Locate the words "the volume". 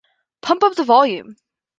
0.73-1.35